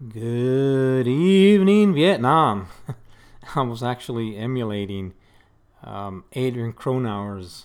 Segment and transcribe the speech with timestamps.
[0.00, 2.68] Good evening, Vietnam.
[3.56, 5.12] I was actually emulating
[5.82, 7.64] um, Adrian Cronauer's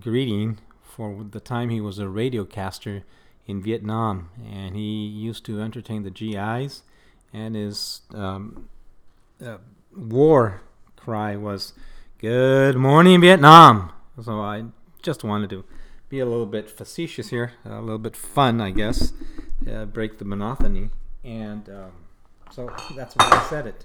[0.00, 3.04] greeting for the time he was a radiocaster
[3.46, 6.82] in Vietnam, and he used to entertain the GIs,
[7.32, 8.68] and his um,
[9.40, 9.58] uh,
[9.96, 10.62] war
[10.96, 11.74] cry was
[12.18, 14.64] "Good morning, Vietnam." So I
[15.00, 15.64] just wanted to
[16.08, 19.12] be a little bit facetious here, a little bit fun, I guess,
[19.70, 20.90] uh, break the monotony
[21.26, 21.92] and um,
[22.50, 23.84] so that's why I said it.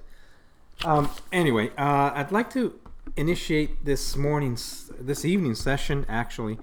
[0.85, 2.79] Um, anyway, uh, I'd like to
[3.17, 6.57] initiate this morning's, this evening's session, actually,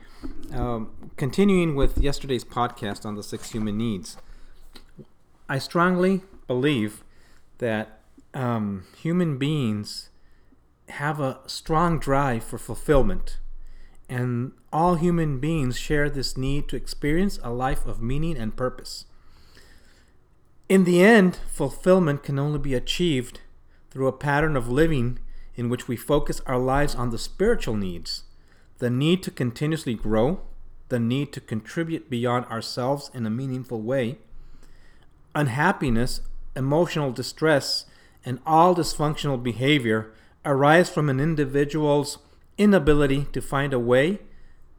[0.52, 4.16] um, continuing with yesterday's podcast on the six human needs.
[5.48, 7.04] I strongly believe
[7.58, 8.00] that
[8.34, 10.10] um, human beings
[10.88, 13.38] have a strong drive for fulfillment,
[14.08, 19.04] and all human beings share this need to experience a life of meaning and purpose.
[20.68, 23.40] In the end, fulfillment can only be achieved
[23.90, 25.18] through a pattern of living
[25.54, 28.24] in which we focus our lives on the spiritual needs,
[28.76, 30.42] the need to continuously grow,
[30.90, 34.18] the need to contribute beyond ourselves in a meaningful way.
[35.34, 36.20] Unhappiness,
[36.54, 37.86] emotional distress,
[38.22, 40.12] and all dysfunctional behavior
[40.44, 42.18] arise from an individual's
[42.58, 44.18] inability to find a way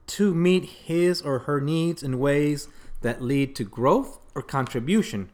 [0.06, 2.68] to meet his or her needs in ways
[3.02, 5.32] that lead to growth or contribution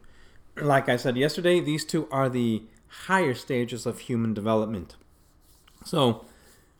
[0.60, 2.62] like I said yesterday, these two are the
[3.06, 4.96] higher stages of human development.
[5.84, 6.24] So,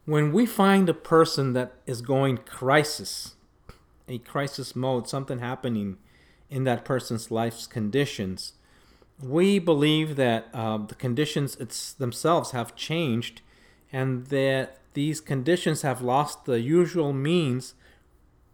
[0.05, 3.35] when we find a person that is going crisis,
[4.09, 5.99] a crisis mode, something happening
[6.49, 8.53] in that person's life's conditions,
[9.21, 11.57] we believe that uh, the conditions
[11.95, 13.41] themselves have changed
[13.93, 17.75] and that these conditions have lost the usual means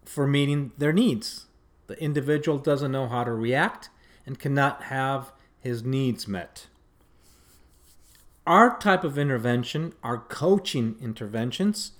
[0.04, 1.46] for meeting their needs.
[1.86, 3.90] The individual doesn't know how to react
[4.26, 6.66] and cannot have his needs met.
[8.46, 11.92] Our type of intervention, our coaching interventions,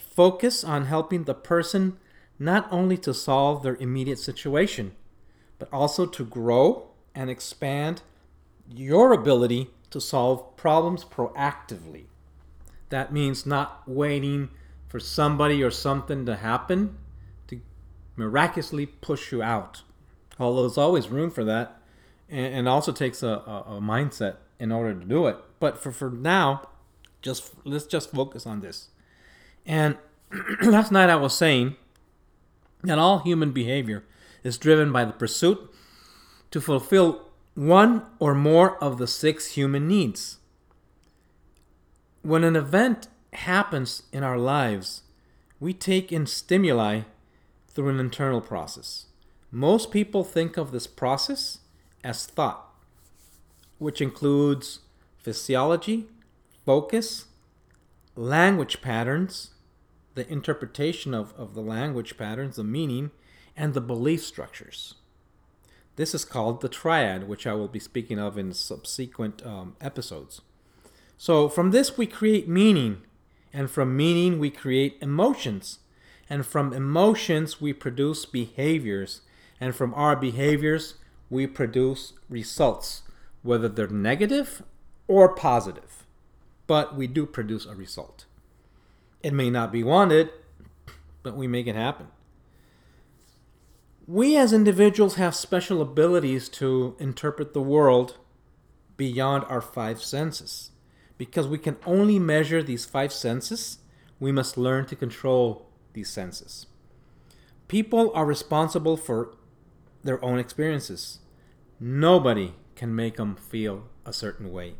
[0.00, 1.98] focus on helping the person
[2.38, 4.92] not only to solve their immediate situation,
[5.58, 8.02] but also to grow and expand
[8.68, 12.04] your ability to solve problems proactively.
[12.88, 14.48] That means not waiting
[14.88, 16.96] for somebody or something to happen
[17.48, 17.60] to
[18.16, 19.82] miraculously push you out
[20.42, 21.80] although there's always room for that,
[22.28, 25.36] and, and also takes a, a, a, mindset in order to do it.
[25.60, 26.68] But for, for now,
[27.20, 28.88] just let's just focus on this.
[29.64, 29.96] And
[30.62, 31.76] last night I was saying
[32.82, 34.04] that all human behavior
[34.42, 35.70] is driven by the pursuit
[36.50, 40.38] to fulfill one or more of the six human needs.
[42.22, 45.02] When an event happens in our lives,
[45.60, 47.02] we take in stimuli
[47.68, 49.06] through an internal process.
[49.54, 51.58] Most people think of this process
[52.02, 52.72] as thought,
[53.76, 54.80] which includes
[55.18, 56.06] physiology,
[56.64, 57.26] focus,
[58.16, 59.50] language patterns,
[60.14, 63.10] the interpretation of, of the language patterns, the meaning,
[63.54, 64.94] and the belief structures.
[65.96, 70.40] This is called the triad, which I will be speaking of in subsequent um, episodes.
[71.18, 73.02] So, from this, we create meaning,
[73.52, 75.80] and from meaning, we create emotions,
[76.30, 79.20] and from emotions, we produce behaviors
[79.62, 80.94] and from our behaviors,
[81.30, 83.02] we produce results,
[83.44, 84.64] whether they're negative
[85.06, 86.04] or positive.
[86.66, 88.24] But we do produce a result.
[89.22, 90.30] It may not be wanted,
[91.22, 92.08] but we make it happen.
[94.08, 98.18] We as individuals have special abilities to interpret the world
[98.96, 100.72] beyond our five senses.
[101.16, 103.78] Because we can only measure these five senses,
[104.18, 106.66] we must learn to control these senses.
[107.68, 109.36] People are responsible for
[110.04, 111.20] their own experiences.
[111.78, 114.74] Nobody can make them feel a certain way.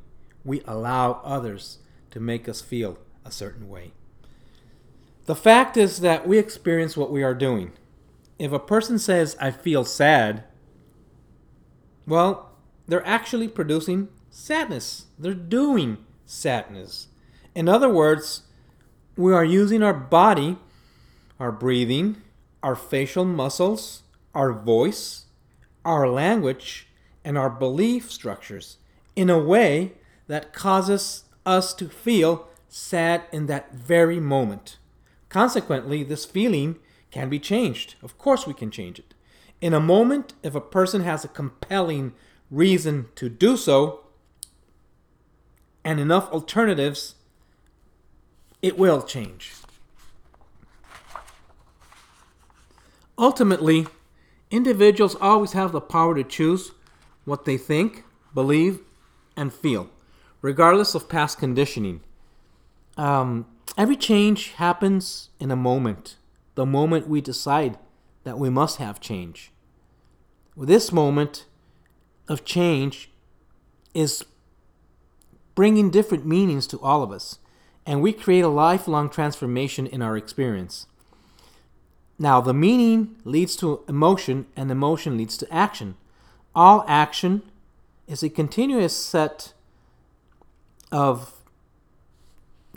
[0.45, 1.79] We allow others
[2.11, 3.93] to make us feel a certain way.
[5.27, 7.73] The fact is that we experience what we are doing.
[8.39, 10.45] If a person says, I feel sad,
[12.07, 12.57] well,
[12.89, 15.07] they're actually producing sadness.
[15.19, 17.09] They're doing sadness.
[17.55, 18.43] In other words,
[19.17, 20.59] we are using our body,
[21.39, 22.17] our breathing,
[22.63, 24.02] our facial muscles,
[24.35, 25.27] our voice,
[25.85, 26.89] our language,
[27.25, 28.79] and our belief structures
[29.15, 29.93] in a way
[30.27, 34.79] that causes us to feel sad in that very moment.
[35.29, 36.79] Consequently, this feeling
[37.11, 37.95] can be changed.
[38.03, 39.15] Of course, we can change it.
[39.61, 42.15] In a moment, if a person has a compelling
[42.51, 44.01] reason to do so
[45.85, 47.15] and enough alternatives,
[48.61, 49.53] it will change.
[53.19, 53.87] Ultimately,
[54.53, 56.73] Individuals always have the power to choose
[57.25, 58.05] what they think,
[58.35, 58.81] believe,
[59.35, 59.89] and feel,
[60.43, 62.03] regardless of past conditioning.
[62.99, 63.47] Um,
[63.79, 66.17] every change happens in a moment,
[66.55, 67.79] the moment we decide
[68.25, 69.51] that we must have change.
[70.55, 71.47] This moment
[72.29, 73.11] of change
[73.95, 74.23] is
[75.55, 77.39] bringing different meanings to all of us,
[77.87, 80.87] and we create a lifelong transformation in our experience.
[82.23, 85.97] Now, the meaning leads to emotion, and emotion leads to action.
[86.55, 87.43] All action
[88.07, 89.53] is a continuous set
[90.93, 91.33] of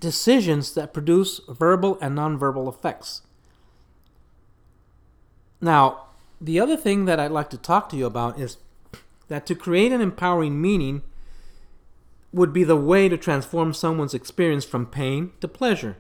[0.02, 3.22] decisions that produce verbal and nonverbal effects.
[5.62, 6.06] Now,
[6.42, 8.58] the other thing that I'd like to talk to you about is
[9.28, 11.04] that to create an empowering meaning
[12.34, 15.98] would be the way to transform someone's experience from pain to pleasure.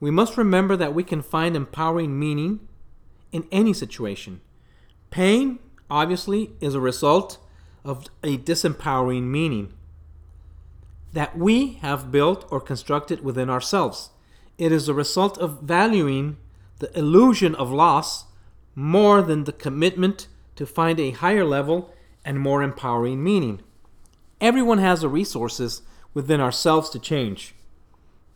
[0.00, 2.68] We must remember that we can find empowering meaning
[3.32, 4.40] in any situation.
[5.10, 5.58] Pain,
[5.90, 7.38] obviously, is a result
[7.84, 9.72] of a disempowering meaning
[11.12, 14.10] that we have built or constructed within ourselves.
[14.58, 16.36] It is a result of valuing
[16.78, 18.26] the illusion of loss
[18.74, 21.92] more than the commitment to find a higher level
[22.24, 23.60] and more empowering meaning.
[24.40, 25.82] Everyone has the resources
[26.14, 27.54] within ourselves to change,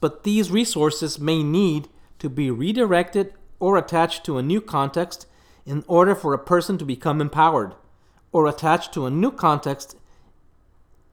[0.03, 1.89] but these resources may need
[2.19, 5.27] to be redirected or attached to a new context
[5.65, 7.73] in order for a person to become empowered,
[8.33, 9.97] or attached to a new context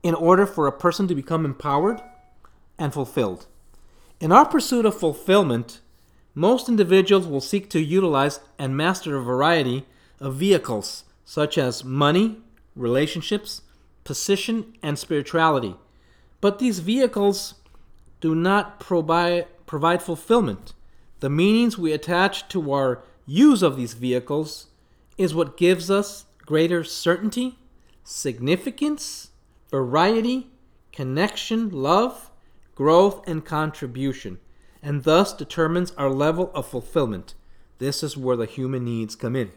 [0.02, 2.02] in order for a person to become empowered
[2.80, 3.46] and fulfilled.
[4.18, 5.80] In our pursuit of fulfillment,
[6.34, 9.86] most individuals will seek to utilize and master a variety
[10.18, 12.38] of vehicles such as money,
[12.74, 13.62] relationships,
[14.02, 15.76] position, and spirituality.
[16.40, 17.54] But these vehicles
[18.20, 20.74] do not provide, provide fulfillment.
[21.20, 24.66] The meanings we attach to our use of these vehicles
[25.18, 27.58] is what gives us greater certainty,
[28.04, 29.30] significance,
[29.70, 30.48] variety,
[30.92, 32.30] connection, love,
[32.74, 34.38] growth, and contribution,
[34.82, 37.34] and thus determines our level of fulfillment.
[37.78, 39.52] This is where the human needs come in.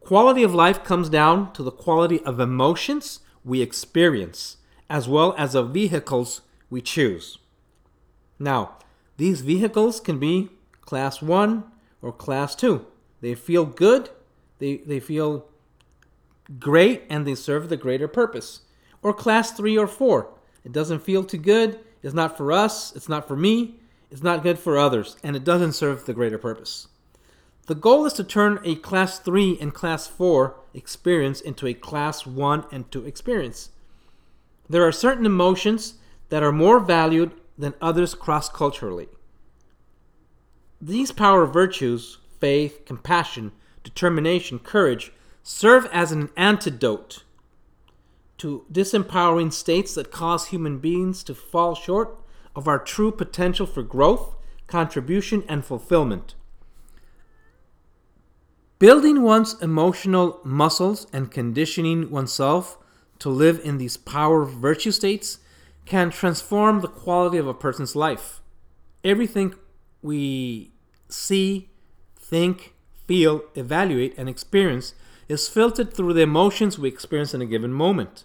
[0.00, 4.56] Quality of life comes down to the quality of emotions we experience,
[4.88, 7.38] as well as the vehicles we choose.
[8.38, 8.76] Now,
[9.16, 10.50] these vehicles can be
[10.80, 11.64] class 1
[12.02, 12.86] or class 2.
[13.20, 14.10] They feel good,
[14.58, 15.46] they, they feel
[16.58, 18.62] great, and they serve the greater purpose
[19.02, 20.28] or class 3 or 4.
[20.64, 23.80] It doesn't feel too good, it's not for us, it's not for me,
[24.10, 26.88] it's not good for others, and it doesn't serve the greater purpose.
[27.66, 32.26] The goal is to turn a class 3 and class 4 experience into a class
[32.26, 33.70] 1 and 2 experience.
[34.68, 35.94] There are certain emotions
[36.30, 39.08] that are more valued than others cross culturally.
[40.80, 43.52] These power virtues, faith, compassion,
[43.82, 45.12] determination, courage,
[45.42, 47.24] serve as an antidote
[48.38, 52.20] to disempowering states that cause human beings to fall short
[52.54, 54.36] of our true potential for growth,
[54.68, 56.34] contribution, and fulfillment.
[58.78, 62.78] Building one's emotional muscles and conditioning oneself
[63.18, 65.38] to live in these power virtue states
[65.88, 68.40] can transform the quality of a person's life.
[69.02, 69.54] Everything
[70.02, 70.70] we
[71.08, 71.70] see,
[72.14, 72.74] think,
[73.06, 74.94] feel, evaluate, and experience
[75.28, 78.24] is filtered through the emotions we experience in a given moment.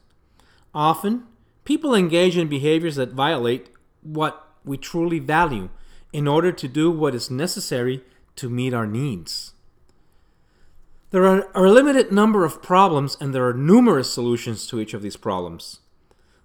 [0.73, 1.23] Often,
[1.63, 3.69] people engage in behaviors that violate
[4.01, 5.69] what we truly value
[6.11, 8.03] in order to do what is necessary
[8.35, 9.53] to meet our needs.
[11.11, 15.01] There are a limited number of problems, and there are numerous solutions to each of
[15.01, 15.79] these problems.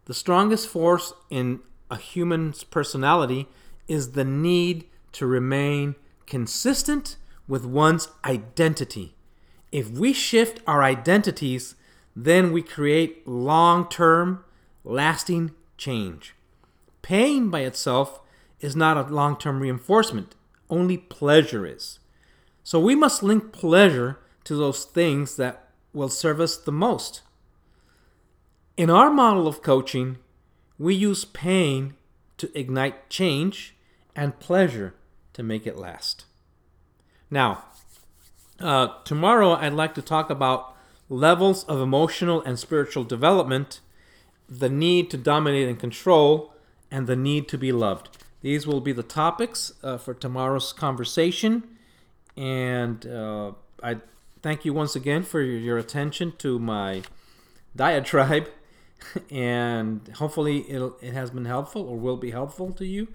[0.08, 1.60] The strongest force in
[1.90, 3.46] a human's personality
[3.86, 5.96] is the need to remain
[6.26, 9.14] consistent with one's identity.
[9.70, 11.74] If we shift our identities,
[12.16, 14.44] then we create long term,
[14.82, 16.34] lasting change.
[17.02, 18.20] Pain by itself
[18.60, 20.34] is not a long term reinforcement,
[20.70, 21.98] only pleasure is.
[22.64, 27.20] So we must link pleasure to those things that will serve us the most.
[28.78, 30.18] In our model of coaching,
[30.78, 31.94] we use pain
[32.36, 33.74] to ignite change
[34.14, 34.94] and pleasure
[35.32, 36.26] to make it last.
[37.28, 37.64] Now,
[38.60, 40.76] uh, tomorrow I'd like to talk about
[41.08, 43.80] levels of emotional and spiritual development,
[44.48, 46.54] the need to dominate and control,
[46.88, 48.16] and the need to be loved.
[48.42, 51.64] These will be the topics uh, for tomorrow's conversation.
[52.36, 53.96] And uh, I
[54.40, 57.02] thank you once again for your, your attention to my
[57.74, 58.46] diatribe.
[59.30, 63.08] And hopefully it has been helpful or will be helpful to you.